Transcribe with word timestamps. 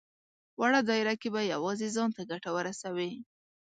وړه 0.61 0.79
دايره 0.89 1.13
کې 1.21 1.29
به 1.33 1.41
يوازې 1.53 1.87
ځان 1.95 2.09
ته 2.15 2.21
ګټه 2.31 2.49
ورسوي. 2.57 3.11